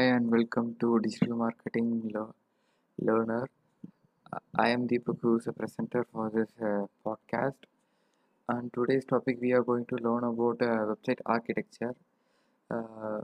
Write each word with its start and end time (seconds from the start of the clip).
Hi 0.00 0.04
and 0.16 0.30
welcome 0.30 0.76
to 0.80 0.98
Digital 0.98 1.36
Marketing 1.36 2.00
Lear- 2.04 2.34
Learner. 3.00 3.48
I 4.56 4.68
am 4.68 4.86
Deepak, 4.88 5.18
who 5.20 5.36
is 5.38 5.46
a 5.48 5.52
presenter 5.52 6.06
for 6.12 6.30
this 6.30 6.48
uh, 6.62 6.86
podcast. 7.04 7.56
And 8.48 8.72
today's 8.72 9.04
topic, 9.04 9.38
we 9.40 9.52
are 9.52 9.62
going 9.62 9.86
to 9.86 9.96
learn 9.96 10.24
about 10.24 10.62
uh, 10.62 10.86
website 10.92 11.20
architecture. 11.26 11.94
Uh, 12.70 13.20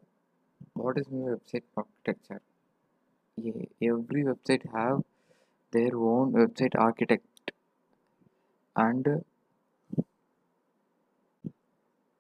what 0.75 0.99
is 0.99 1.07
website 1.09 1.65
architecture? 1.77 2.43
Yeah, 3.37 3.65
every 3.83 4.25
website 4.25 4.71
have 4.75 5.05
their 5.73 5.97
own 5.97 6.33
website 6.33 6.75
architect, 6.79 7.53
and 8.77 9.25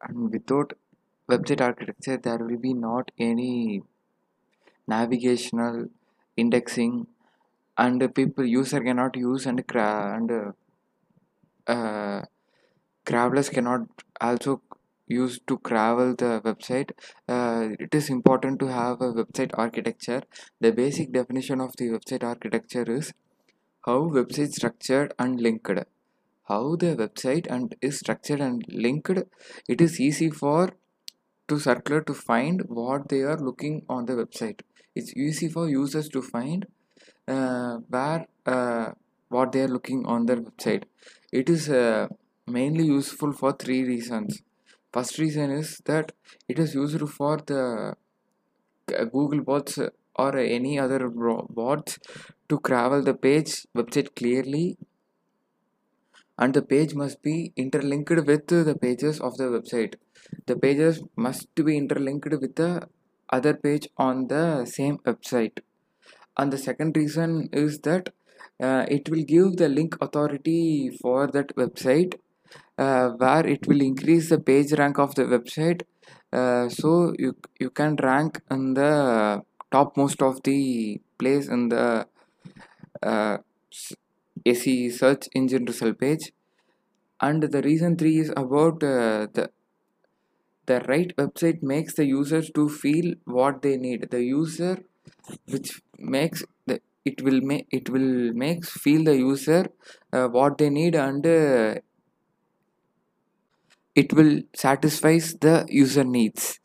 and 0.00 0.32
without 0.32 0.72
website 1.28 1.60
architecture, 1.60 2.16
there 2.16 2.38
will 2.38 2.56
be 2.58 2.72
not 2.74 3.10
any 3.18 3.82
navigational 4.86 5.88
indexing 6.36 7.06
and 7.78 8.14
people 8.14 8.44
user 8.44 8.80
cannot 8.82 9.16
use 9.16 9.46
and 9.46 9.66
cra- 9.66 10.14
and 10.16 10.54
uh, 11.66 12.22
travelers 13.06 13.48
cannot 13.50 13.82
also 14.20 14.62
use 15.08 15.38
to 15.46 15.60
travel 15.66 16.14
the 16.16 16.40
website. 16.44 16.90
Uh, 17.28 17.70
it 17.80 17.94
is 17.94 18.10
important 18.10 18.58
to 18.60 18.66
have 18.66 19.00
a 19.00 19.12
website 19.12 19.50
architecture. 19.54 20.22
The 20.60 20.72
basic 20.72 21.12
definition 21.12 21.60
of 21.60 21.76
the 21.76 21.88
website 21.90 22.24
architecture 22.24 22.84
is 22.90 23.12
how 23.86 24.00
website 24.20 24.52
structured 24.52 25.14
and 25.18 25.40
linked. 25.40 25.70
How 26.48 26.76
the 26.76 26.96
website 26.96 27.46
and 27.50 27.74
is 27.82 27.98
structured 28.00 28.40
and 28.40 28.64
linked 28.68 29.10
it 29.68 29.80
is 29.80 30.00
easy 30.00 30.30
for 30.30 30.70
to 31.48 31.58
circular 31.58 32.02
to 32.02 32.14
find 32.14 32.62
what 32.68 33.08
they 33.08 33.22
are 33.22 33.38
looking 33.38 33.84
on 33.88 34.06
the 34.06 34.14
website 34.14 34.60
it's 34.96 35.12
easy 35.16 35.48
for 35.48 35.68
users 35.68 36.08
to 36.08 36.22
find 36.22 36.66
uh, 37.28 37.76
where 37.88 38.26
uh, 38.46 38.92
what 39.28 39.52
they 39.52 39.62
are 39.62 39.68
looking 39.76 40.06
on 40.06 40.26
their 40.26 40.36
website. 40.36 40.84
It 41.32 41.50
is 41.50 41.68
uh, 41.68 42.08
mainly 42.46 42.84
useful 42.84 43.32
for 43.32 43.52
three 43.52 43.82
reasons. 43.84 44.42
First 44.92 45.18
reason 45.18 45.50
is 45.50 45.82
that 45.84 46.12
it 46.48 46.58
is 46.58 46.74
used 46.74 47.08
for 47.10 47.36
the 47.46 47.94
uh, 48.98 49.04
google 49.04 49.42
bots 49.42 49.78
or 50.14 50.36
any 50.38 50.78
other 50.78 51.10
bots 51.10 51.98
to 52.48 52.60
travel 52.64 53.02
the 53.02 53.14
page 53.14 53.66
website 53.76 54.14
clearly. 54.14 54.78
And 56.38 56.54
the 56.54 56.62
page 56.62 56.94
must 56.94 57.22
be 57.22 57.52
interlinked 57.56 58.10
with 58.10 58.46
the 58.46 58.76
pages 58.80 59.20
of 59.20 59.36
the 59.36 59.44
website. 59.44 59.94
The 60.46 60.56
pages 60.56 61.02
must 61.16 61.54
be 61.54 61.76
interlinked 61.76 62.30
with 62.30 62.54
the 62.56 62.88
other 63.30 63.54
page 63.54 63.88
on 63.96 64.28
the 64.28 64.64
same 64.64 64.98
website. 64.98 65.58
And 66.36 66.52
the 66.52 66.58
second 66.58 66.96
reason 66.96 67.48
is 67.52 67.80
that 67.80 68.10
uh, 68.62 68.86
it 68.88 69.08
will 69.08 69.22
give 69.22 69.56
the 69.56 69.68
link 69.68 69.96
authority 70.00 70.90
for 71.00 71.26
that 71.28 71.54
website 71.56 72.14
uh, 72.78 73.08
where 73.10 73.46
it 73.46 73.66
will 73.66 73.80
increase 73.80 74.28
the 74.28 74.38
page 74.38 74.72
rank 74.72 74.98
of 74.98 75.14
the 75.14 75.24
website 75.24 75.82
uh, 76.32 76.68
so 76.68 77.14
you 77.18 77.34
you 77.58 77.70
can 77.70 77.96
rank 77.96 78.40
in 78.50 78.74
the 78.74 79.42
topmost 79.70 80.22
of 80.22 80.42
the 80.42 81.00
place 81.18 81.48
in 81.48 81.68
the 81.68 82.06
uh, 83.02 83.38
SE 84.44 84.90
search 84.90 85.28
engine 85.34 85.64
result 85.64 85.98
page. 85.98 86.32
And 87.20 87.42
the 87.42 87.62
reason 87.62 87.96
3 87.96 88.18
is 88.18 88.32
about 88.36 88.82
uh, 88.82 89.26
the 89.32 89.50
the 90.66 90.80
right 90.88 91.14
website 91.16 91.62
makes 91.62 91.94
the 91.94 92.04
users 92.06 92.50
to 92.52 92.68
feel 92.68 93.14
what 93.24 93.62
they 93.62 93.76
need. 93.76 94.10
The 94.10 94.22
user 94.22 94.78
which 95.50 95.80
makes 95.98 96.44
the 96.66 96.80
it 97.04 97.22
will 97.22 97.40
make 97.40 97.66
it 97.70 97.90
will 97.90 98.32
makes 98.34 98.70
feel 98.70 99.04
the 99.04 99.16
user 99.16 99.66
uh, 100.12 100.28
what 100.28 100.58
they 100.58 100.70
need 100.70 100.94
and 100.94 101.26
uh, 101.26 101.74
it 103.94 104.12
will 104.12 104.42
satisfies 104.54 105.34
the 105.40 105.64
user 105.68 106.04
needs. 106.04 106.60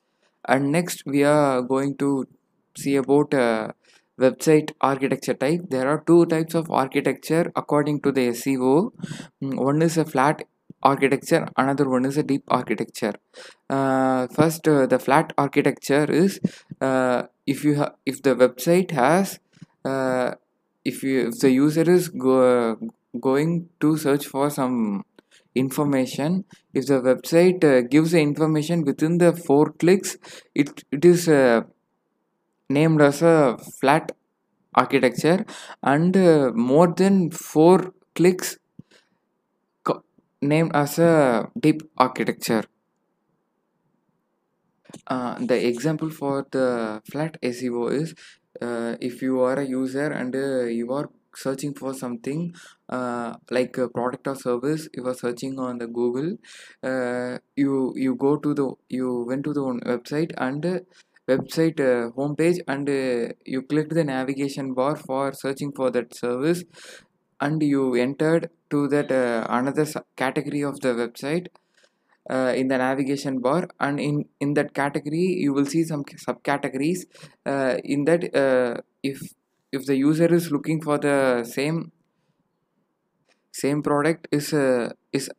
And 0.47 0.72
next 0.72 1.03
we 1.06 1.24
are 1.24 1.62
going 1.62 1.97
to 1.97 2.28
see 2.78 2.96
about 2.96 3.34
uh, 3.34 3.72
website 4.20 4.72
architecture 4.81 5.34
type. 5.34 5.62
There 5.70 5.88
are 5.88 6.03
two 6.06 6.26
types 6.26 6.56
of 6.56 6.70
architecture 6.72 7.52
according 7.56 8.02
to 8.02 8.12
the 8.12 8.30
seo 8.30 8.92
Mm, 9.44 9.56
one 9.56 9.81
is 9.81 9.97
a 9.97 10.06
flat 10.06 10.44
architecture 10.84 11.47
another 11.58 11.90
one 11.90 12.06
is 12.06 12.18
a 12.18 12.24
deep 12.24 12.44
architecture. 12.47 13.14
Uh, 13.69 14.28
first 14.28 14.68
uh, 14.68 14.86
the 14.86 15.00
flat 15.00 15.34
architecture 15.38 16.06
is 16.12 16.40
uh, 16.81 17.24
if 17.46 17.64
you 17.64 17.86
if 18.06 18.22
the 18.22 18.36
website 18.36 18.91
has 18.91 19.40
uh, 19.86 20.31
if 20.86 21.03
you 21.03 21.28
if 21.30 21.40
the 21.40 21.52
user 21.52 21.90
is 21.90 22.09
go- 22.09 22.78
going 23.20 23.70
to 23.80 23.97
search 23.97 24.25
for 24.28 24.50
some 24.50 25.03
information 25.56 26.46
if 26.74 26.86
the 26.88 27.00
website 27.02 27.64
uh, 27.64 27.81
gives 27.81 28.12
the 28.12 28.20
information 28.22 28.84
within 28.84 29.18
the 29.18 29.34
four 29.34 29.72
clicks 29.74 30.18
it 30.56 30.84
it 30.91 31.03
is 31.06 31.28
uh, 31.28 31.62
named 32.70 33.02
as 33.02 33.22
a 33.22 33.58
flat 33.80 34.12
architecture. 34.75 35.46
And 35.84 36.16
more 36.56 36.94
than 36.94 37.31
four 37.31 37.94
clicks 38.16 38.58
named 40.41 40.72
as 40.74 41.00
a 41.00 41.50
deep 41.59 41.81
architecture. 41.97 42.63
Uh, 45.07 45.35
the 45.40 45.68
example 45.68 46.09
for 46.09 46.46
the 46.52 47.02
flat 47.09 47.38
SEO 47.41 47.91
is 47.91 48.13
uh, 48.62 48.96
if 49.00 49.22
you 49.22 49.40
are 49.41 49.59
a 49.59 49.66
user 49.66 50.12
and 50.12 50.35
uh, 50.35 50.63
you 50.63 50.91
are 50.91 51.09
searching 51.35 51.74
for 51.74 51.94
something 51.94 52.53
uh, 52.90 53.34
like 53.50 53.78
a 53.78 53.88
product 53.88 54.28
or 54.28 54.35
service 54.35 54.90
you 54.94 55.07
are 55.07 55.13
searching 55.13 55.57
on 55.57 55.78
the 55.78 55.88
google 55.88 56.35
uh, 56.84 57.38
you 57.56 57.94
you 57.96 58.16
go 58.16 58.35
to 58.35 58.53
the 58.53 58.69
you 58.90 59.23
went 59.28 59.44
to 59.46 59.53
the 59.53 59.62
website 59.62 60.31
and 60.38 60.66
uh, 60.66 60.79
website 61.29 61.79
uh, 61.79 62.09
homepage 62.18 62.59
and 62.68 62.90
uh, 62.90 63.34
you 63.46 63.62
clicked 63.62 63.94
the 63.94 64.03
navigation 64.03 64.73
bar 64.73 64.96
for 64.96 65.31
searching 65.34 65.72
for 65.72 65.90
that 65.90 66.13
service 66.13 66.63
and 67.41 67.62
you 67.62 67.96
entered 67.96 68.50
to 68.69 68.88
that 68.88 69.12
uh, 69.12 69.46
another 69.50 69.85
category 70.16 70.62
of 70.62 70.79
the 70.81 70.94
website 71.02 71.47
uh, 72.29 72.53
in 72.56 72.68
the 72.68 72.78
navigation 72.78 73.40
bar. 73.40 73.68
And 73.79 74.00
in 74.00 74.25
in 74.40 74.53
that 74.53 74.74
category 74.74 75.25
you 75.46 75.53
will 75.53 75.66
see 75.66 75.84
some 75.84 76.03
subcategories 76.28 77.02
uh, 77.46 77.78
in 77.84 78.06
that 78.06 78.24
uh, 78.44 78.81
if 79.03 79.19
if 79.72 79.85
the 79.85 79.96
user 79.96 80.34
is 80.34 80.52
looking 80.52 80.81
for 80.81 80.97
the 80.97 81.44
same 81.44 81.91
same 83.52 83.81
product 83.81 84.28
is 84.31 84.53
uh, 84.53 84.90
is 85.12 85.29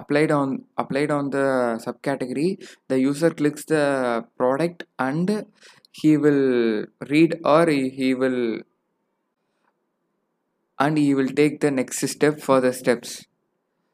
applied 0.00 0.30
on 0.30 0.64
applied 0.76 1.10
on 1.10 1.30
the 1.30 1.46
subcategory 1.84 2.48
the 2.88 2.98
user 3.00 3.30
clicks 3.30 3.64
the 3.64 4.24
product 4.36 4.84
and 4.98 5.44
he 5.92 6.16
will 6.16 6.84
read 7.12 7.40
or 7.44 7.66
he 7.68 7.88
he 8.00 8.14
will 8.14 8.60
and 10.78 10.98
he 10.98 11.14
will 11.14 11.28
take 11.28 11.60
the 11.60 11.70
next 11.70 12.06
step 12.08 12.40
for 12.40 12.60
the 12.60 12.72
steps. 12.72 13.26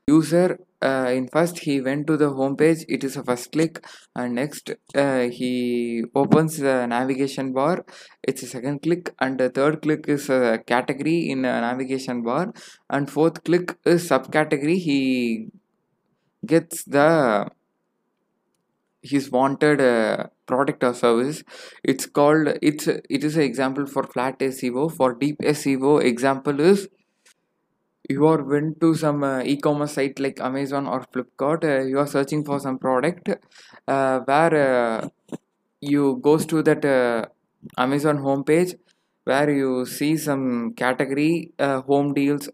User 0.06 0.58
uh, 0.82 1.10
in 1.16 1.28
first 1.28 1.60
he 1.60 1.80
went 1.80 2.06
to 2.06 2.16
the 2.16 2.30
home 2.30 2.56
page. 2.56 2.84
It 2.88 3.04
is 3.04 3.16
a 3.16 3.24
first 3.24 3.52
click. 3.52 3.82
And 4.14 4.34
next 4.34 4.70
uh, 4.94 5.28
he 5.28 6.04
opens 6.14 6.58
the 6.58 6.86
navigation 6.86 7.52
bar. 7.54 7.86
It's 8.22 8.42
a 8.42 8.46
second 8.46 8.82
click. 8.82 9.14
And 9.18 9.38
the 9.38 9.48
third 9.48 9.80
click 9.80 10.04
is 10.08 10.28
a 10.28 10.58
category 10.66 11.30
in 11.30 11.46
a 11.46 11.60
navigation 11.62 12.22
bar. 12.22 12.52
And 12.90 13.10
fourth 13.10 13.44
click 13.44 13.76
is 13.86 14.08
subcategory. 14.08 14.78
He 14.78 15.48
gets 16.44 16.84
the 16.84 17.48
his 19.04 19.30
wanted 19.30 19.80
uh, 19.80 20.26
product 20.46 20.82
or 20.82 20.94
service. 20.94 21.42
It's 21.82 22.06
called 22.06 22.48
it's 22.62 22.88
it 22.88 23.24
is 23.24 23.36
an 23.36 23.42
example 23.42 23.86
for 23.86 24.04
flat 24.04 24.38
seo 24.38 24.90
for 24.90 25.14
deep 25.14 25.38
seo 25.40 26.02
example 26.02 26.60
is 26.60 26.88
you 28.08 28.26
are 28.26 28.42
went 28.42 28.80
to 28.80 28.94
some 28.94 29.24
uh, 29.24 29.40
e-commerce 29.42 29.94
site 29.94 30.18
like 30.20 30.40
amazon 30.40 30.86
or 30.86 31.00
flipkart 31.12 31.64
uh, 31.64 31.82
you 31.84 31.98
are 31.98 32.06
searching 32.06 32.44
for 32.44 32.58
some 32.60 32.78
product 32.78 33.30
uh, 33.88 34.18
where 34.20 34.54
uh, 34.54 35.08
you 35.80 36.18
goes 36.22 36.44
to 36.44 36.62
that 36.62 36.84
uh, 36.84 37.24
amazon 37.78 38.18
homepage 38.18 38.74
where 39.24 39.50
you 39.50 39.86
see 39.86 40.16
some 40.18 40.74
category 40.74 41.50
home 41.58 42.12
deals 42.12 42.50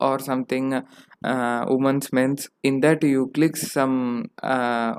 or 0.00 0.18
something 0.18 0.82
women's 1.22 2.10
men's. 2.14 2.48
In 2.62 2.80
that 2.80 3.02
you 3.02 3.30
click 3.34 3.58
some 3.58 4.30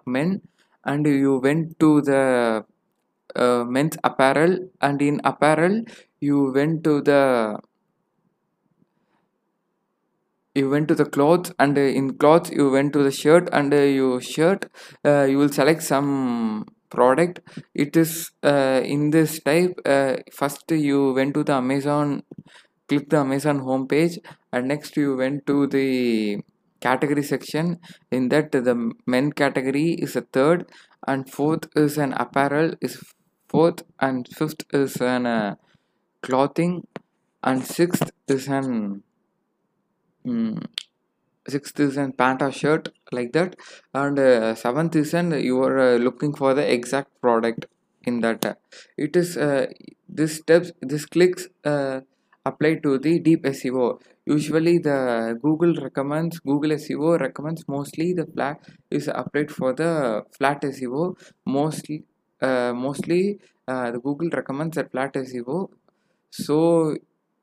men 0.06 0.42
and 0.86 1.06
you 1.06 1.40
went 1.40 1.80
to 1.80 2.02
the 2.02 2.66
uh, 3.36 3.64
men's 3.66 3.98
apparel 4.04 4.58
and 4.82 5.02
in 5.02 5.20
apparel 5.24 5.82
you 6.20 6.52
went 6.54 6.84
to 6.84 7.02
the 7.02 7.60
you 10.54 10.70
went 10.70 10.88
to 10.88 10.96
the 10.96 11.06
clothes 11.06 11.52
and 11.60 11.78
in 11.78 12.18
clothes 12.18 12.50
you 12.52 12.70
went 12.72 12.94
to 12.94 13.04
the 13.04 13.12
shirt 13.12 13.50
and 13.52 13.74
uh, 13.74 13.78
you 13.78 14.22
shirt 14.22 14.70
uh, 15.04 15.24
you 15.24 15.38
will 15.38 15.50
select 15.50 15.84
some 15.84 16.66
product. 16.90 17.42
It 17.74 17.98
is 17.98 18.32
uh, 18.42 18.82
in 18.84 19.10
this 19.10 19.42
type 19.42 19.80
uh, 19.86 20.18
first 20.32 20.72
you 20.72 21.14
went 21.14 21.34
to 21.34 21.44
the 21.44 21.54
amazon 21.54 22.24
click 22.88 23.10
the 23.10 23.18
amazon 23.18 23.60
homepage 23.60 24.18
and 24.54 24.68
next 24.68 24.96
you 24.96 25.18
went 25.18 25.46
to 25.48 25.68
the 25.68 26.40
category 26.88 27.24
section. 27.24 27.80
In 28.12 28.30
that 28.30 28.52
the 28.52 28.76
men 29.06 29.32
category 29.44 29.88
is 30.08 30.16
a 30.16 30.22
third 30.38 30.66
and 31.08 31.30
fourth 31.38 31.68
is 31.76 31.98
an 31.98 32.14
apparel 32.14 32.74
is 32.82 32.96
fourth 33.48 33.84
and 34.00 34.28
fifth 34.38 34.64
is 34.74 34.96
an 34.98 35.26
uh, 35.26 35.56
clothing 36.22 36.88
and 37.44 37.66
sixth 37.66 38.12
is 38.28 38.48
an 38.48 39.04
mm, 40.26 40.66
sixth 41.48 41.80
is 41.80 41.98
an 41.98 42.12
pant 42.14 42.42
or 42.42 42.52
shirt 42.52 42.90
like 43.12 43.32
that. 43.34 43.56
And 43.94 44.20
uh, 44.20 44.56
seventh 44.56 44.96
is 44.96 45.14
an 45.14 45.32
you 45.50 45.62
are 45.62 45.80
uh, 45.80 45.98
looking 45.98 46.34
for 46.34 46.54
the 46.54 46.72
exact 46.78 47.22
product 47.22 47.68
in 48.04 48.22
that. 48.22 48.58
It 48.98 49.16
is 49.16 49.38
uh, 49.38 49.68
this 50.08 50.38
steps 50.38 50.72
this 50.82 51.06
clicks 51.06 51.48
uh, 51.64 52.02
apply 52.46 52.76
to 52.86 52.98
the 52.98 53.20
deep 53.20 53.44
seo 53.44 54.00
usually 54.26 54.78
the 54.80 55.38
google 55.42 55.74
recommends 55.86 56.40
google 56.40 56.72
seo 56.86 57.20
recommends 57.20 57.64
mostly 57.68 58.14
the 58.14 58.26
flat 58.26 58.58
is 58.90 59.08
applied 59.08 59.52
for 59.52 59.74
the 59.74 60.24
flat 60.38 60.62
seo 60.62 61.16
mostly 61.46 62.04
uh, 62.42 62.74
mostly 62.74 63.40
uh, 63.68 63.92
the 63.92 64.00
google 64.00 64.30
recommends 64.40 64.78
a 64.78 64.86
flat 64.86 65.14
seo 65.14 65.70
so 66.32 66.96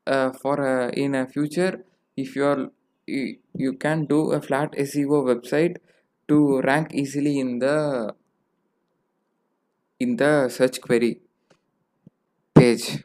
uh, 0.07 0.31
for 0.41 0.55
uh, 0.61 0.89
in 0.89 1.15
a 1.15 1.25
future 1.27 1.85
if 2.17 2.35
you 2.35 2.45
are 2.45 2.69
you, 3.07 3.37
you 3.55 3.73
can 3.73 4.05
do 4.05 4.31
a 4.31 4.41
flat 4.41 4.71
seo 4.73 5.23
website 5.31 5.77
to 6.27 6.61
rank 6.61 6.93
easily 6.93 7.39
in 7.39 7.59
the 7.59 8.13
in 9.99 10.17
the 10.17 10.49
search 10.49 10.81
query 10.81 11.21
page 12.55 13.03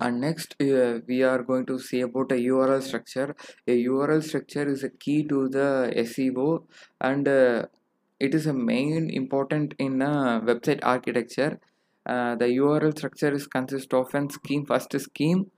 and 0.00 0.20
next 0.20 0.54
uh, 0.60 1.00
we 1.06 1.22
are 1.22 1.42
going 1.42 1.66
to 1.66 1.78
see 1.78 2.00
about 2.00 2.32
a 2.32 2.36
url 2.36 2.82
structure. 2.82 3.34
A 3.66 3.84
url 3.84 4.22
structure 4.22 4.66
is 4.66 4.84
a 4.84 4.90
key 4.90 5.22
to 5.24 5.48
the 5.48 5.92
seo 5.96 6.64
and 7.00 7.26
uh, 7.28 7.66
it 8.20 8.34
is 8.34 8.46
a 8.46 8.52
main 8.52 9.10
important 9.10 9.74
in 9.78 10.02
uh, 10.02 10.40
website 10.40 10.80
architecture. 10.82 11.60
Uh, 12.06 12.34
the 12.36 12.46
url 12.46 12.96
structure 12.96 13.32
is 13.32 13.46
consist 13.46 13.92
of 13.94 14.14
an 14.14 14.30
scheme 14.30 14.64
first 14.66 14.98
scheme 15.00 15.50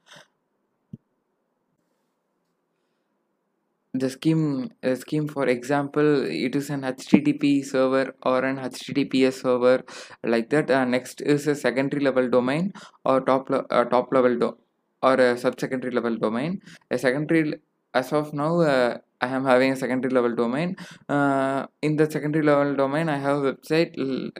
the 4.02 4.08
scheme 4.14 4.70
a 4.82 4.94
scheme 5.02 5.26
for 5.34 5.46
example 5.54 6.08
it 6.46 6.54
is 6.60 6.68
an 6.70 6.82
http 6.82 7.64
server 7.72 8.06
or 8.22 8.38
an 8.44 8.56
https 8.56 9.42
server 9.42 9.78
like 10.24 10.50
that. 10.50 10.70
Uh, 10.70 10.84
next 10.84 11.20
is 11.22 11.46
a 11.46 11.54
secondary 11.54 12.02
level 12.02 12.28
domain 12.28 12.72
or 13.04 13.20
top 13.20 13.50
uh, 13.50 13.84
top 13.84 14.12
level 14.12 14.38
do- 14.38 14.56
or 15.02 15.14
a 15.14 15.36
sub-secondary 15.38 15.92
level 15.92 16.16
domain. 16.16 16.60
A 16.90 16.98
secondary 16.98 17.54
as 17.94 18.12
of 18.12 18.32
now 18.32 18.60
uh, 18.60 18.96
i 19.20 19.28
am 19.36 19.44
having 19.44 19.72
a 19.72 19.76
secondary 19.76 20.12
level 20.14 20.34
domain. 20.34 20.76
Uh, 21.08 21.66
in 21.82 21.96
the 21.96 22.10
secondary 22.10 22.44
level 22.44 22.74
domain 22.74 23.08
i 23.08 23.16
have 23.18 23.38
a 23.44 23.52
website 23.52 23.90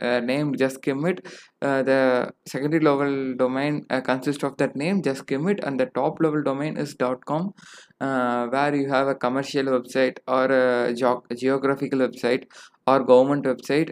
uh, 0.01 0.19
named 0.19 0.57
just 0.57 0.81
commit 0.81 1.19
uh, 1.61 1.83
the 1.83 2.31
secondary 2.47 2.83
level 2.83 3.35
domain 3.35 3.85
uh, 3.89 4.01
consists 4.01 4.43
of 4.43 4.57
that 4.57 4.75
name 4.75 5.01
just 5.01 5.27
commit 5.27 5.63
and 5.63 5.79
the 5.79 5.85
top 5.87 6.19
level 6.19 6.41
domain 6.43 6.77
is. 6.77 6.95
com 7.25 7.53
uh, 7.99 8.47
where 8.47 8.75
you 8.75 8.89
have 8.89 9.07
a 9.07 9.15
commercial 9.15 9.65
website 9.75 10.17
or 10.27 10.45
a 10.45 10.93
geo- 10.93 11.23
geographical 11.35 11.99
website 11.99 12.43
or 12.87 13.03
government 13.03 13.45
website. 13.45 13.91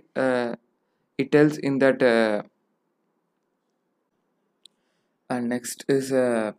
It 1.18 1.32
tells 1.32 1.58
in 1.58 1.80
that 1.80 2.02
and 5.30 5.50
next 5.50 5.86
is 5.88 6.12
a 6.12 6.56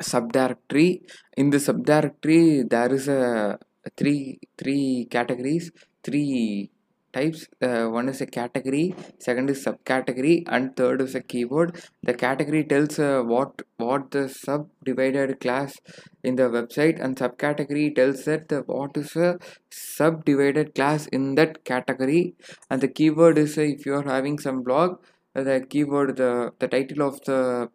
subdirectory. 0.00 1.00
In 1.36 1.50
the 1.50 1.58
subdirectory 1.58 2.68
there 2.68 2.92
is 2.92 3.08
a 3.08 3.58
three 3.96 4.38
three 4.58 5.06
categories 5.10 5.70
three 6.02 6.70
types. 7.12 7.48
Uh, 7.60 7.86
one 7.86 8.08
is 8.08 8.20
a 8.20 8.26
category 8.26 8.94
second 9.18 9.50
is 9.50 9.64
subcategory 9.64 10.44
and 10.46 10.76
third 10.76 11.00
is 11.00 11.14
a 11.16 11.20
keyword 11.20 11.82
the 12.02 12.14
category 12.14 12.62
tells 12.62 12.98
uh, 13.00 13.20
what 13.22 13.62
what 13.78 14.10
the 14.12 14.28
subdivided 14.28 15.40
class 15.40 15.74
in 16.22 16.36
the 16.36 16.48
website 16.56 17.02
and 17.02 17.16
subcategory 17.16 17.94
tells 17.94 18.24
that 18.26 18.48
the, 18.48 18.60
what 18.66 18.96
is 18.96 19.16
a 19.16 19.38
subdivided 19.70 20.74
class 20.74 21.06
in 21.08 21.34
that 21.34 21.64
category. 21.64 22.34
And 22.70 22.80
the 22.80 22.88
keyword 22.88 23.38
is 23.38 23.58
uh, 23.58 23.62
if 23.62 23.86
you 23.86 23.94
are 23.94 24.08
having 24.16 24.38
some 24.38 24.62
blog 24.62 24.98
uh, 25.34 25.42
the 25.42 25.64
keyword 25.68 26.16
the 26.16 26.52
the 26.58 26.68
title 26.68 27.02
of 27.08 27.20
the 27.24 27.70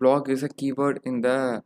blog 0.00 0.28
is 0.28 0.42
a 0.42 0.48
keyword 0.48 1.00
in 1.04 1.20
the 1.20 1.62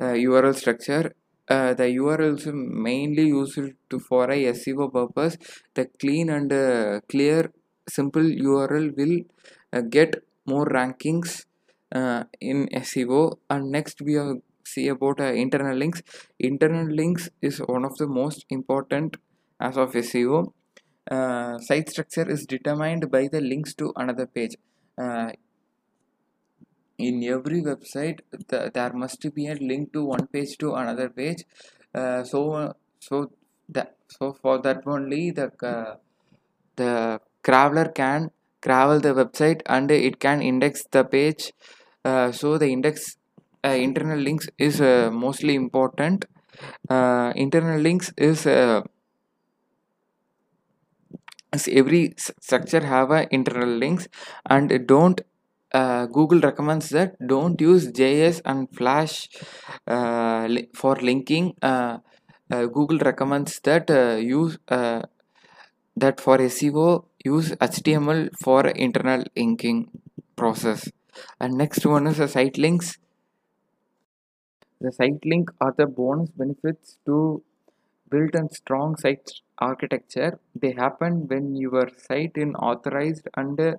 uh, 0.00 0.14
url 0.28 0.54
structure. 0.54 1.14
Uh, 1.48 1.74
the 1.74 1.88
url 2.02 2.36
is 2.38 2.46
mainly 2.46 3.26
used 3.26 3.72
to 3.90 3.98
for 3.98 4.30
a 4.30 4.38
seo 4.52 4.92
purpose. 4.92 5.36
The 5.74 5.86
clean 6.00 6.30
and 6.30 6.52
uh, 6.52 7.00
clear 7.08 7.52
simple 7.88 8.22
url 8.22 8.96
will 8.96 9.16
uh, 9.72 9.82
get 9.82 10.22
more 10.46 10.66
rankings 10.66 11.46
uh, 11.94 12.24
in 12.40 12.68
seo 12.90 13.38
and 13.50 13.70
next 13.70 14.00
we 14.02 14.16
are 14.16 14.36
see 14.66 14.88
about 14.88 15.20
uh, 15.20 15.24
internal 15.24 15.76
links. 15.76 16.02
Internal 16.38 16.86
links 16.86 17.28
is 17.42 17.58
one 17.58 17.84
of 17.84 17.96
the 17.98 18.06
most 18.06 18.46
important 18.48 19.16
as 19.60 19.76
of 19.76 19.92
seo 19.92 20.52
uh, 21.10 21.58
site 21.58 21.90
structure 21.90 22.28
is 22.28 22.46
determined 22.46 23.10
by 23.10 23.28
the 23.28 23.40
links 23.40 23.74
to 23.74 23.92
another 23.96 24.26
page. 24.26 24.56
Uh, 24.96 25.32
in 26.98 27.22
every 27.24 27.60
website 27.62 28.20
the, 28.48 28.70
there 28.72 28.92
must 28.92 29.34
be 29.34 29.46
a 29.48 29.54
link 29.54 29.92
to 29.92 30.04
one 30.04 30.26
page 30.26 30.56
to 30.58 30.74
another 30.74 31.08
page. 31.08 31.44
Uh, 31.94 32.22
so 32.24 32.74
so 32.98 33.30
that 33.68 33.96
so 34.08 34.32
for 34.32 34.58
that 34.58 34.82
only 34.86 35.30
the 35.30 35.50
uh, 35.62 35.96
the 36.76 37.20
crawler 37.42 37.88
can 37.88 38.30
crawl 38.60 38.98
the 39.00 39.14
website 39.14 39.60
and 39.66 39.90
it 39.90 40.18
can 40.18 40.40
index 40.40 40.84
the 40.90 41.04
page. 41.04 41.52
Uh, 42.04 42.32
so 42.32 42.58
the 42.58 42.68
index 42.68 43.16
uh, 43.64 43.68
internal 43.68 44.18
links 44.18 44.48
is 44.58 44.80
uh, 44.80 45.10
mostly 45.12 45.54
important. 45.54 46.24
Uh, 46.88 47.32
internal 47.34 47.80
links 47.80 48.12
is 48.16 48.46
every 51.80 52.14
structure 52.18 52.84
have 52.84 53.10
a 53.10 53.26
internal 53.32 53.68
links 53.68 54.08
and 54.46 54.86
don't 54.86 55.20
uh, 55.80 56.06
google 56.06 56.40
recommends 56.40 56.88
that 56.96 57.14
don't 57.34 57.60
use 57.60 57.88
js 58.00 58.40
and 58.44 58.68
flash 58.78 59.28
uh, 59.88 60.46
li- 60.48 60.68
for 60.74 60.94
linking 61.10 61.54
uh, 61.62 61.98
uh, 62.52 62.66
google 62.78 62.98
recommends 63.10 63.60
that 63.60 63.90
uh, 63.90 64.16
use 64.16 64.58
that 66.02 66.20
for 66.24 66.36
seo 66.56 66.86
use 67.24 67.48
html 67.68 68.20
for 68.42 68.66
internal 68.68 69.24
linking 69.36 69.80
process. 70.36 70.90
And 71.40 71.54
next 71.54 71.84
one 71.86 72.06
is 72.06 72.18
the 72.18 72.28
site 72.28 72.58
links. 72.58 72.98
The 74.80 74.92
site 74.92 75.24
link 75.26 75.50
are 75.60 75.72
the 75.72 75.86
bonus 75.86 76.30
benefits 76.30 76.98
to 77.06 77.42
build 78.08 78.36
a 78.36 78.48
strong 78.54 78.96
site 78.96 79.28
architecture. 79.58 80.38
They 80.54 80.70
happen 80.72 81.26
when 81.26 81.56
your 81.56 81.88
site 81.96 82.32
is 82.36 82.54
authorized 82.54 83.28
uh, 83.60 83.74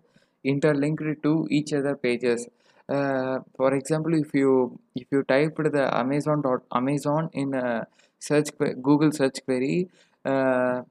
interlinked 0.46 1.24
to 1.24 1.48
each 1.50 1.74
other 1.74 1.96
pages. 1.96 2.48
Uh, 2.88 3.40
for 3.58 3.74
example 3.74 4.14
if 4.14 4.34
you 4.34 4.80
if 4.96 5.08
you 5.12 5.24
typed 5.24 5.58
the 5.75 5.86
amazon 5.98 6.40
dot 6.44 6.62
amazon 6.72 7.30
in 7.34 7.56
a 7.56 7.88
search 8.20 8.50
google 8.84 9.12
search 9.12 9.40
query 9.44 9.90
uh, 10.24 10.84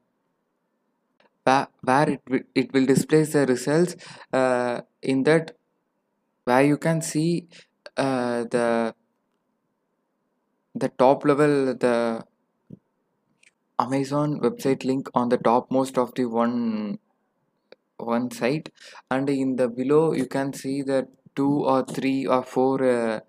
where, 1.82 2.10
it, 2.10 2.24
wi- 2.26 2.44
it 2.54 2.72
will 2.72 2.86
display 2.86 3.22
the 3.24 3.46
results 3.46 3.96
uh, 4.32 4.80
in 5.02 5.22
that 5.24 5.56
where 6.44 6.62
you 6.64 6.76
can 6.78 7.02
see 7.02 7.48
uh, 7.96 8.44
the 8.44 8.94
the 10.74 10.88
top 10.88 11.24
level 11.24 11.74
the 11.74 12.24
amazon 13.78 14.40
website 14.40 14.84
link 14.84 15.08
on 15.14 15.28
the 15.28 15.38
topmost 15.38 15.96
of 15.96 16.12
the 16.16 16.24
one 16.24 16.98
one 18.04 18.30
site 18.30 18.70
and 19.10 19.28
in 19.30 19.56
the 19.56 19.68
below 19.68 20.12
you 20.12 20.26
can 20.26 20.52
see 20.52 20.82
the 20.82 21.06
two 21.36 21.54
or 21.74 21.84
three 21.84 22.26
or 22.26 22.42
four 22.42 22.82
uh, 22.84 23.20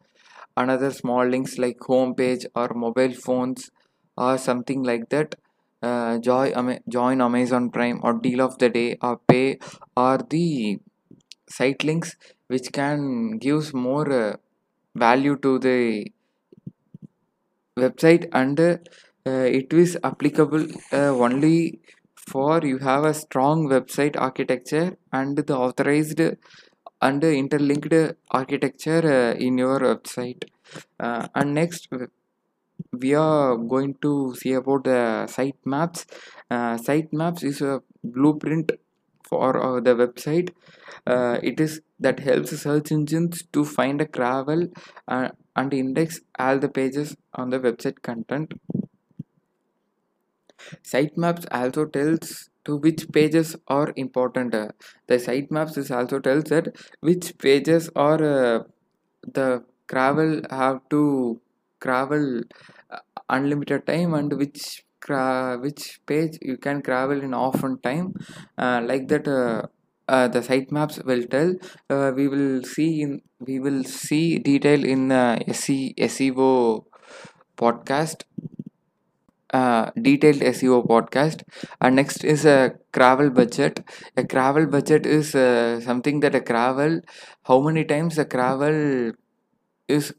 another 0.57 0.91
small 0.91 1.25
links 1.25 1.57
like 1.57 1.79
home 1.81 2.13
page 2.15 2.45
or 2.55 2.69
mobile 2.75 3.13
phones 3.13 3.71
or 4.17 4.37
something 4.37 4.83
like 4.83 5.09
that. 5.09 5.35
Uh, 5.81 6.17
joy, 6.17 6.51
Ama- 6.55 6.79
join 6.89 7.21
amazon 7.21 7.69
prime 7.69 7.99
or 8.03 8.13
deal 8.13 8.41
of 8.41 8.57
the 8.57 8.69
day 8.69 8.97
or 9.01 9.19
pay 9.27 9.59
or 9.95 10.17
the 10.29 10.79
site 11.49 11.83
links 11.83 12.15
which 12.47 12.71
can 12.71 13.37
gives 13.37 13.73
more 13.73 14.11
uh, 14.11 14.35
value 14.95 15.35
to 15.37 15.59
the 15.59 16.07
website 17.79 18.27
and 18.33 18.59
uh, 18.59 18.77
it 19.25 19.71
is 19.73 19.97
applicable 20.03 20.65
uh, 20.93 21.11
only 21.27 21.79
for 22.27 22.59
you 22.63 22.77
have 22.79 23.03
a 23.03 23.13
strong 23.13 23.67
website 23.67 24.15
architecture 24.17 24.97
and 25.11 25.37
the 25.37 25.55
authorized 25.55 26.21
and 27.01 27.23
interlinked 27.23 27.93
architecture 28.31 29.03
uh, 29.17 29.33
in 29.37 29.57
your 29.57 29.79
website. 29.79 30.43
Uh, 30.99 31.27
and 31.35 31.53
next 31.53 31.87
we 32.91 33.13
are 33.13 33.55
going 33.57 33.95
to 34.01 34.35
see 34.35 34.53
about 34.53 34.83
the 34.83 35.27
site 35.27 35.57
maps. 35.65 36.05
Uh, 36.49 36.77
site 36.77 37.11
maps 37.13 37.43
is 37.43 37.61
a 37.61 37.81
blueprint 38.03 38.71
for 39.23 39.49
uh, 39.61 39.79
the 39.79 39.95
website. 39.95 40.49
Uh, 41.05 41.37
it 41.43 41.59
is 41.59 41.81
that 41.99 42.19
helps 42.19 42.51
search 42.61 42.91
engines 42.91 43.43
to 43.53 43.63
find 43.63 44.01
a 44.01 44.05
travel 44.05 44.67
uh, 45.07 45.29
and 45.55 45.73
index 45.73 46.19
all 46.37 46.59
the 46.59 46.69
pages 46.69 47.15
on 47.33 47.49
the 47.49 47.59
website 47.59 48.01
content 48.01 48.53
sitemaps 50.83 51.45
also 51.51 51.85
tells 51.85 52.49
to 52.65 52.77
which 52.77 53.07
pages 53.11 53.55
are 53.67 53.93
important. 53.95 54.51
The 54.51 55.15
sitemaps 55.15 55.77
is 55.77 55.91
also 55.91 56.19
tells 56.19 56.45
that 56.45 56.75
which 57.01 57.37
pages 57.37 57.89
are 57.95 58.23
uh, 58.23 58.59
the 59.33 59.63
travel 59.87 60.41
have 60.49 60.79
to 60.89 61.39
travel 61.81 62.41
uh, 62.91 62.97
unlimited 63.29 63.85
time 63.87 64.13
and 64.13 64.33
which 64.37 64.83
which 65.61 65.99
page 66.07 66.37
you 66.41 66.57
can 66.57 66.81
travel 66.81 67.21
in 67.21 67.33
often 67.33 67.77
time. 67.79 68.13
Uh, 68.57 68.81
like 68.83 69.07
that 69.07 69.27
uh, 69.27 69.61
uh, 70.07 70.27
the 70.27 70.39
sitemaps 70.39 71.03
will 71.05 71.23
tell 71.35 71.53
uh, 71.89 72.11
we 72.15 72.27
will 72.27 72.63
see 72.63 73.01
in 73.01 73.21
we 73.39 73.59
will 73.59 73.83
see 73.83 74.39
detail 74.39 74.83
in 74.83 75.11
uh, 75.11 75.37
SE, 75.47 75.93
SEO 75.97 76.85
podcast 77.57 78.23
detailed 80.07 80.41
SEO 80.43 80.81
podcast. 80.83 81.43
And 81.81 81.95
next 81.95 82.23
is 82.23 82.45
a 82.45 82.75
travel 82.93 83.29
budget. 83.29 83.81
A 84.17 84.23
travel 84.23 84.65
budget 84.67 85.05
is 85.05 85.35
uh, 85.35 85.79
something 85.81 86.19
that 86.21 86.35
a 86.35 86.41
travel, 86.41 87.01
how 87.43 87.59
many 87.61 87.83
times 87.85 88.17
a 88.17 88.25
travel 88.25 89.11
is 89.87 90.13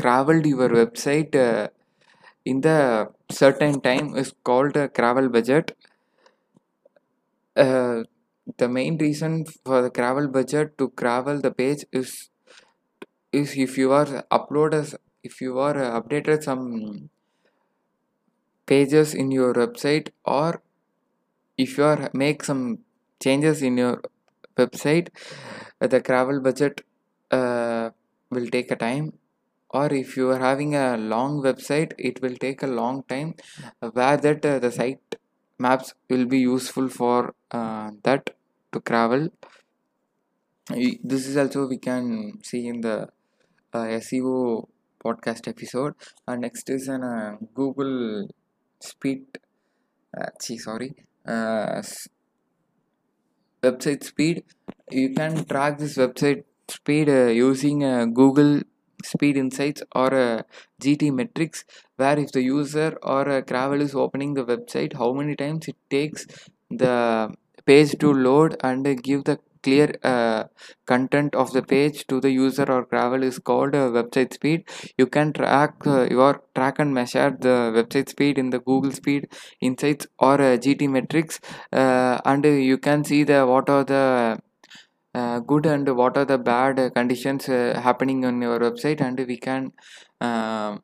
traveled 0.00 0.46
your 0.46 0.68
website 0.70 1.34
uh, 1.36 1.68
in 2.44 2.60
the 2.62 3.10
certain 3.30 3.80
time 3.80 4.16
is 4.16 4.34
called 4.44 4.76
a 4.76 4.88
travel 4.88 5.28
budget. 5.28 5.76
Uh, 7.56 8.02
the 8.58 8.68
main 8.68 8.98
reason 8.98 9.46
for 9.64 9.80
the 9.82 9.88
travel 9.90 10.28
budget 10.28 10.76
to 10.78 10.90
travel 10.98 11.40
the 11.40 11.50
page 11.50 11.84
is 11.92 12.28
is 13.32 13.56
if 13.56 13.76
you 13.78 13.92
are 13.92 14.24
upload 14.38 14.74
as 14.74 14.94
if 15.22 15.40
you 15.40 15.58
are 15.58 15.76
uh, 15.78 16.00
updated 16.00 16.42
some 16.42 17.10
pages 18.66 19.14
in 19.14 19.30
your 19.30 19.52
website 19.54 20.08
or 20.24 20.62
if 21.56 21.76
you 21.78 21.84
are 21.84 22.10
make 22.12 22.42
some 22.44 22.78
changes 23.24 23.62
in 23.62 23.76
your 23.76 24.02
website 24.56 25.08
the 25.80 26.00
travel 26.00 26.40
budget 26.40 26.82
uh, 27.30 27.90
will 28.30 28.46
take 28.48 28.70
a 28.70 28.76
time. 28.76 29.14
Or 29.70 29.92
if 29.92 30.16
you 30.16 30.30
are 30.30 30.38
having 30.38 30.74
a 30.76 30.96
long 30.96 31.42
website 31.42 31.92
it 31.98 32.22
will 32.22 32.36
take 32.36 32.62
a 32.62 32.66
long 32.66 33.04
time 33.04 33.34
uh, 33.82 33.90
where 33.90 34.16
that 34.18 34.44
uh, 34.46 34.58
the 34.58 34.70
site 34.70 35.16
maps 35.58 35.94
will 36.10 36.26
be 36.26 36.38
useful 36.40 36.88
for 36.88 37.34
uh, 37.52 37.90
that 38.04 38.30
to 38.72 38.80
travel. 38.80 39.28
This 41.10 41.26
is 41.28 41.36
also 41.36 41.66
we 41.68 41.78
can 41.78 42.40
see 42.42 42.66
in 42.66 42.80
the 42.80 43.08
uh, 43.72 43.86
SEO 44.00 44.68
podcast 45.04 45.48
episode. 45.48 45.94
Uh, 46.26 46.36
next 46.36 46.68
is 46.70 46.88
an 46.88 47.02
uh, 47.04 47.36
Google 47.54 48.28
speed 48.82 49.38
uh, 50.18 50.30
gee, 50.40 50.58
sorry 50.58 50.94
uh, 51.26 51.82
website 53.62 54.04
speed. 54.04 54.44
You 54.90 55.14
can 55.14 55.44
track 55.44 55.78
this 55.78 55.96
website 55.96 56.44
speed 56.68 57.08
uh, 57.08 57.26
using 57.26 57.84
uh, 57.84 58.06
google 58.06 58.60
speed 59.04 59.36
insights 59.36 59.82
or 59.94 60.14
uh, 60.14 60.42
GTmetrix 60.80 61.64
where 61.96 62.18
if 62.18 62.32
the 62.32 62.42
user 62.42 62.96
or 63.02 63.28
a 63.28 63.42
travel 63.42 63.80
is 63.80 63.94
opening 63.94 64.34
the 64.34 64.44
website 64.44 64.94
how 64.96 65.12
many 65.12 65.34
times 65.34 65.68
it 65.68 65.76
takes 65.90 66.26
the 66.70 67.32
page 67.66 67.96
to 67.98 68.12
load 68.12 68.56
and 68.62 68.86
uh, 68.86 68.94
give 68.94 69.24
the 69.24 69.38
clear 69.62 69.94
uh, 70.02 70.44
content 70.86 71.34
of 71.34 71.52
the 71.52 71.62
page 71.62 72.06
to 72.08 72.20
the 72.20 72.30
user 72.30 72.64
or 72.70 72.84
travel 72.86 73.22
is 73.22 73.38
called 73.38 73.74
uh, 73.74 73.88
website 73.98 74.32
speed. 74.34 74.64
You 74.98 75.06
can 75.06 75.32
track 75.32 75.74
uh, 75.86 76.06
your 76.10 76.42
track 76.54 76.78
and 76.78 76.92
measure 76.94 77.30
the 77.38 77.56
website 77.78 78.08
speed 78.08 78.38
in 78.38 78.50
the 78.50 78.60
google 78.60 78.92
speed 78.92 79.28
insights 79.60 80.06
or 80.18 80.34
uh, 80.40 80.56
GTmetrix 80.56 81.40
uh, 81.72 82.20
and 82.24 82.44
you 82.44 82.78
can 82.78 83.04
see 83.04 83.24
the 83.24 83.46
what 83.46 83.68
are 83.70 83.84
the 83.84 84.38
uh, 85.14 85.40
good 85.40 85.66
and 85.66 85.88
what 85.96 86.16
are 86.16 86.24
the 86.24 86.38
bad 86.38 86.78
uh, 86.78 86.90
conditions 86.90 87.48
uh, 87.48 87.80
happening 87.82 88.24
on 88.24 88.40
your 88.40 88.58
website 88.60 89.00
and 89.00 89.18
we 89.26 89.36
can 89.36 89.72
um 90.20 90.80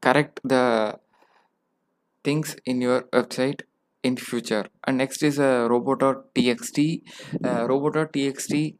correct 0.00 0.40
the 0.44 0.98
things 2.24 2.56
in 2.66 2.80
your 2.80 3.02
website 3.12 3.62
in 4.02 4.16
future. 4.16 4.66
And 4.86 4.98
next 4.98 5.22
is 5.22 5.38
uh, 5.38 5.66
robot.txt 5.70 7.02
uh, 7.44 7.66
robot.txt 7.68 8.76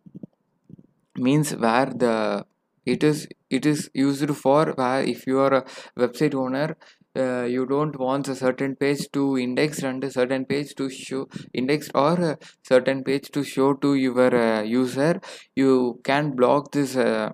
means 1.17 1.55
where 1.55 1.87
the 1.87 2.45
it 2.85 3.05
is 3.05 3.29
it 3.51 3.65
is 3.65 3.91
used 3.95 4.35
for 4.37 4.73
where 4.73 5.03
if 5.05 5.27
you 5.27 5.39
are 5.39 5.55
a 5.55 5.65
website 5.97 6.35
owner 6.35 6.77
uh, 7.15 7.43
you 7.45 7.67
don't 7.67 7.99
want 7.99 8.29
a 8.29 8.35
certain 8.35 8.75
page 8.75 9.07
to 9.13 9.39
index 9.39 9.83
and 9.83 10.03
a 10.03 10.11
certain 10.11 10.45
page 10.47 10.75
to 10.75 10.89
show 10.89 11.29
indexed 11.53 11.91
or 11.95 12.15
a 12.15 12.39
certain 12.63 13.05
page 13.05 13.31
to 13.31 13.45
show 13.45 13.75
to 13.75 13.95
your 13.95 14.35
uh, 14.35 14.63
user. 14.63 15.21
You 15.55 16.01
can 16.05 16.31
block 16.35 16.73
this 16.73 16.97
uh, 16.97 17.33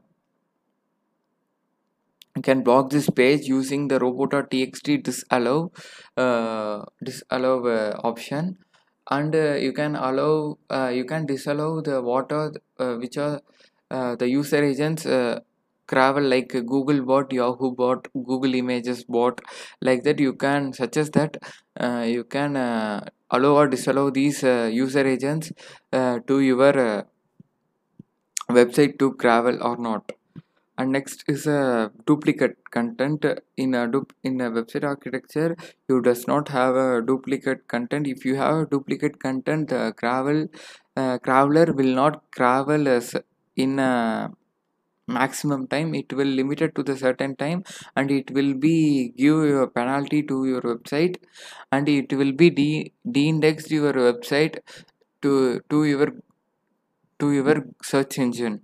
you 2.39 2.43
can 2.43 2.63
block 2.63 2.91
this 2.91 3.09
page 3.11 3.47
using 3.49 3.89
the 3.89 3.99
robot.txt 3.99 5.03
disallow 5.09 5.73
uh, 6.17 6.85
disallow 7.05 7.67
uh, 7.67 8.01
option. 8.05 8.57
And 9.11 9.35
uh, 9.35 9.55
you 9.55 9.73
can 9.73 9.97
allow 9.97 10.59
uh, 10.71 10.89
you 10.95 11.05
can 11.05 11.27
disallow 11.27 11.81
the 11.81 12.03
what 12.03 12.31
are 12.33 12.53
uh, 12.79 12.95
which 12.97 13.17
are 13.17 13.41
uh, 13.91 14.17
the 14.17 14.29
user 14.29 14.63
agents 14.63 15.07
travel 15.93 16.23
like 16.33 16.51
google 16.73 17.01
bot 17.11 17.33
yahoo 17.33 17.71
bot 17.75 18.09
google 18.31 18.55
images 18.55 19.05
bot 19.05 19.41
like 19.81 20.03
that. 20.05 20.19
You 20.21 20.35
can 20.35 20.73
such 20.75 20.99
as 20.99 21.11
that 21.13 21.39
you 22.07 22.25
can 22.25 22.57
allow 23.31 23.55
or 23.63 23.69
disallow 23.69 24.11
these 24.11 24.43
user 24.43 25.07
agents 25.07 25.53
to 25.93 26.41
your 26.41 27.05
website 28.51 28.99
to 28.99 29.15
travel 29.15 29.63
or 29.63 29.79
not 29.79 30.13
and 30.79 30.93
next 30.93 31.25
is 31.29 31.47
a 31.47 31.91
duplicate 32.07 32.57
content 32.77 33.25
in 33.65 33.75
a 33.75 33.87
dup- 33.95 34.13
in 34.23 34.41
a 34.41 34.51
website 34.51 34.85
architecture. 34.85 35.57
You 35.89 36.01
does 36.01 36.27
not 36.29 36.49
have 36.49 36.77
a 36.77 37.03
duplicate 37.03 37.69
content. 37.69 38.07
If 38.07 38.25
you 38.25 38.37
have 38.37 38.57
a 38.63 38.67
duplicate 38.67 39.19
content 39.21 39.69
the 39.71 39.95
travel 40.03 40.47
uh, 40.97 41.19
traveler 41.19 41.67
will 41.73 41.95
not 42.03 42.23
travel 42.33 42.89
as 42.89 43.17
in 43.57 43.79
a 43.79 44.31
maximum 45.07 45.67
time. 45.69 45.95
It 45.95 46.13
will 46.13 46.27
limit 46.41 46.63
it 46.63 46.75
to 46.77 46.83
the 46.83 46.97
certain 46.97 47.37
time 47.37 47.65
and 47.97 48.11
it 48.11 48.31
will 48.31 48.55
be 48.55 49.11
give 49.17 49.39
a 49.63 49.67
penalty 49.67 50.23
to 50.25 50.47
your 50.47 50.63
website 50.63 51.17
and 51.73 51.89
it 51.89 52.13
will 52.13 52.33
be 52.33 52.51
de 52.51 52.93
de-indexed 53.11 53.71
your 53.71 53.93
website 53.95 54.59
to 55.23 55.61
to 55.71 55.85
your 55.85 56.09
to 57.19 57.33
your 57.33 57.65
search 57.83 58.19
engine. 58.19 58.63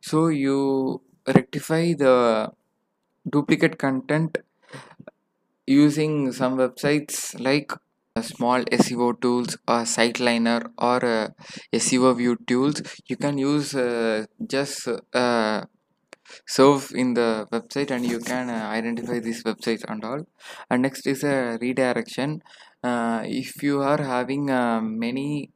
So 0.00 0.28
you 0.28 1.02
rectify 1.34 1.94
the 1.94 2.52
duplicate 3.28 3.78
content 3.78 4.38
using 5.66 6.32
some 6.32 6.56
websites 6.56 7.38
like 7.38 7.72
uh, 8.16 8.22
small 8.22 8.64
SEO 8.64 9.20
tools 9.20 9.56
or 9.66 9.82
Siteliner 9.82 10.70
or 10.78 11.04
uh, 11.04 11.28
SEO 11.72 12.16
view 12.16 12.36
tools. 12.46 12.82
You 13.06 13.16
can 13.16 13.38
use 13.38 13.74
uh, 13.74 14.26
just 14.46 14.88
uh, 15.12 15.64
serve 16.46 16.92
in 16.94 17.14
the 17.14 17.46
website 17.52 17.90
and 17.90 18.04
you 18.04 18.18
can 18.20 18.50
uh, 18.50 18.68
identify 18.78 19.18
these 19.20 19.42
websites 19.44 19.84
and 19.88 20.04
all. 20.04 20.26
And 20.70 20.82
next 20.82 21.06
is 21.06 21.24
a 21.24 21.58
redirection. 21.60 22.42
Uh, 22.82 23.22
if 23.24 23.62
you 23.62 23.82
are 23.82 24.02
having 24.02 24.50
uh, 24.50 24.80
many 24.80 25.50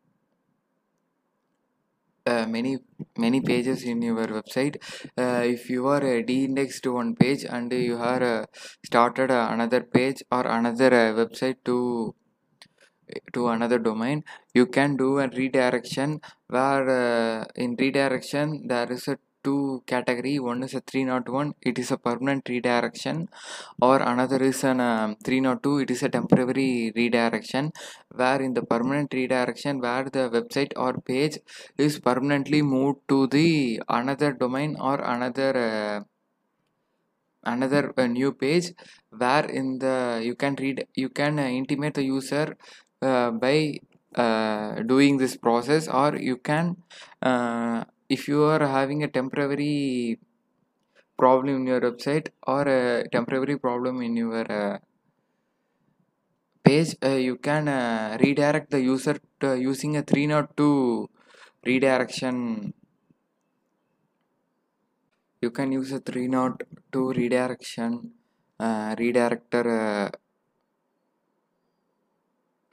uh, 2.27 2.47
many 2.47 2.79
many 3.17 3.41
pages 3.41 3.83
in 3.85 4.03
your 4.03 4.27
website. 4.27 4.77
Uh, 5.17 5.43
if 5.45 5.69
you 5.71 5.87
are 5.87 6.05
uh, 6.05 6.23
de-indexed 6.23 6.87
one 6.87 7.15
page 7.17 7.45
and 7.45 7.73
you 7.73 7.97
are 7.97 8.23
uh, 8.23 8.45
started 8.85 9.31
uh, 9.31 9.49
another 9.51 9.81
page 9.81 10.23
or 10.31 10.47
another 10.47 10.93
uh, 11.03 11.13
website 11.21 11.57
to 11.65 12.15
to 13.35 13.49
another 13.49 13.79
domain 13.79 14.23
you 14.55 14.65
can 14.67 14.97
do 14.97 15.19
a 15.19 15.29
redirection 15.29 16.21
where 16.49 17.45
in 17.57 17.77
redirection 17.79 18.67
there 18.67 18.91
is 18.91 19.07
a 19.09 19.19
two 19.43 19.83
category. 19.87 20.39
One 20.39 20.63
is 20.63 20.75
a 20.75 20.81
301 20.81 21.55
it 21.63 21.79
is 21.79 21.91
a 21.91 21.97
permanent 21.97 22.49
redirection. 22.49 23.29
Or 23.81 23.97
another 24.01 24.43
is 24.43 24.63
an 24.65 24.81
um, 24.81 25.17
302 25.25 25.79
it 25.81 25.91
is 25.91 26.03
a 26.03 26.09
temporary 26.09 26.93
redirection. 26.95 27.73
Where 28.15 28.41
in 28.41 28.55
the 28.55 28.63
permanent 28.63 29.13
redirection 29.13 29.81
where 29.81 30.05
the 30.05 30.31
website 30.31 30.73
or 30.77 30.95
page 31.01 31.39
is 31.79 31.99
permanently 31.99 32.63
moved 32.63 33.01
to 33.09 33.27
the 33.27 33.83
another 33.89 34.33
domain 34.33 34.77
or 34.81 35.01
another 35.01 35.53
uh, 35.57 36.01
another 37.45 37.93
uh, 37.97 38.07
new 38.07 38.33
page. 38.33 38.73
Where 39.11 39.47
in 39.47 39.79
the 39.79 40.21
you 40.23 40.35
can 40.35 40.57
read 40.57 40.87
you 40.95 41.09
can 41.09 41.39
uh, 41.39 41.43
intimate 41.43 41.95
the 41.95 42.05
user 42.05 42.57
uh, 43.01 43.31
by 43.31 43.79
uh, 44.15 44.83
doing 44.83 45.17
this 45.17 45.37
process. 45.37 45.89
Or 45.89 46.17
you 46.17 46.37
can 46.37 46.77
uh, 47.21 47.85
if 48.09 48.29
you 48.29 48.43
are 48.45 48.67
having 48.67 49.03
a 49.03 49.09
temporary 49.09 50.19
problem 51.17 51.57
in 51.57 51.67
your 51.67 51.81
website 51.81 52.29
or 52.47 52.63
a 52.69 53.09
temporary 53.09 53.59
problem 53.59 54.03
in 54.03 54.17
your 54.17 54.47
uh, 54.51 54.79
page 56.65 56.97
uh, 57.05 57.09
you 57.29 57.37
can 57.37 57.69
uh, 57.69 58.17
redirect 58.21 58.71
the 58.71 58.81
user 58.81 59.17
to, 59.41 59.59
using 59.59 59.97
a 59.97 60.03
302 60.03 61.09
redirection. 61.65 62.73
You 65.41 65.51
can 65.51 65.73
use 65.73 65.93
a 65.93 66.01
302 66.01 67.13
redirection 67.13 68.13
uh, 68.61 68.95
redirector 68.95 69.65
uh, 69.67 70.11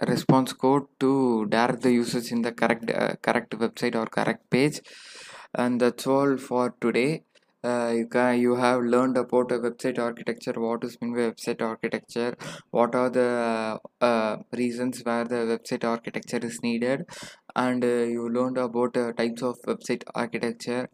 response 0.05 0.53
code 0.53 0.85
to 0.99 1.45
direct 1.47 1.81
the 1.81 1.91
users 1.91 2.31
in 2.31 2.41
the 2.41 2.51
correct 2.51 2.89
uh, 2.89 3.15
correct 3.21 3.51
website 3.63 3.95
or 3.95 4.05
correct 4.05 4.49
page 4.49 4.81
and 5.53 5.79
that's 5.81 6.07
all 6.07 6.37
for 6.37 6.75
today. 6.81 7.23
Uh, 7.61 7.91
you 7.93 8.07
can 8.07 8.39
you 8.39 8.55
have 8.55 8.81
learned 8.81 9.17
about 9.17 9.51
a 9.51 9.59
website 9.59 9.99
architecture. 9.99 10.53
What 10.55 10.83
is 10.85 10.97
mean 11.01 11.13
by 11.13 11.21
website 11.31 11.61
architecture? 11.61 12.37
What 12.71 12.95
are 12.95 13.09
the 13.09 13.79
uh, 13.99 14.37
reasons 14.53 15.01
where 15.03 15.25
the 15.25 15.41
website 15.53 15.83
architecture 15.83 16.39
is 16.41 16.61
needed? 16.63 17.05
And 17.55 17.83
uh, 17.83 18.03
you 18.15 18.29
learned 18.29 18.57
about 18.57 18.95
uh, 18.95 19.11
types 19.11 19.41
of 19.43 19.57
website 19.67 20.03
architecture. 20.15 20.89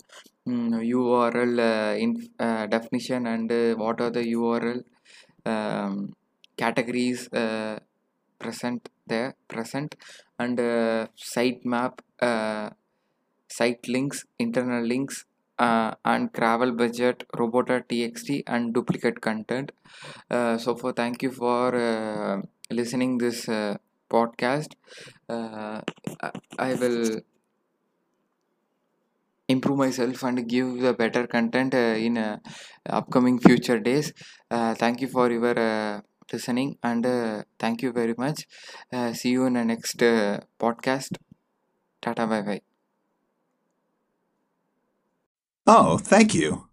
Mm, 0.47 0.73
url 0.93 1.59
uh, 1.59 1.95
in 1.97 2.29
uh, 2.39 2.65
definition 2.67 3.25
and 3.27 3.49
what 3.79 3.99
are 3.99 4.11
the 4.11 4.23
url 4.33 4.83
um, 5.45 6.13
categories 6.57 7.27
present 8.39 8.89
there 9.07 9.35
present. 9.47 9.95
And 10.39 10.57
sitemap 10.57 11.99
site 13.57 13.87
links 13.95 14.25
internal 14.39 14.83
links 14.93 15.25
uh, 15.59 15.91
and 16.13 16.31
crawl 16.33 16.71
budget 16.71 17.23
robot.txt 17.37 18.43
and 18.47 18.73
duplicate 18.73 19.21
content. 19.21 19.71
Uh, 20.29 20.57
so 20.57 20.75
for 20.75 20.91
thank 20.93 21.21
you 21.23 21.31
for 21.31 21.75
uh, 21.75 22.41
listening 22.71 23.17
this 23.17 23.47
uh, 23.49 23.75
podcast. 24.09 24.73
Uh, 25.29 25.81
I- 26.59 26.75
will 26.75 27.21
improve 29.47 29.77
myself 29.77 30.23
and 30.23 30.47
give 30.47 30.79
the 30.81 30.93
better 30.93 31.25
content 31.27 31.73
uh, 31.73 31.95
in 32.07 32.17
upcoming 32.89 33.39
future 33.39 33.79
days. 33.79 34.11
Thank 34.51 35.01
you 35.01 35.07
for 35.07 35.31
your 35.31 36.03
listening 36.31 36.77
and 36.83 37.05
thank 37.59 37.81
you 37.81 37.91
very 37.91 38.15
much. 38.17 38.45
See 39.13 39.29
you 39.31 39.45
in 39.45 39.53
the 39.53 39.65
next 39.65 39.97
podcast. 40.65 41.17
Tata 42.01 42.27
bye 42.27 42.43
bye 42.43 42.74
Oh, 45.67 45.97
thank 45.99 46.33
you. 46.33 46.67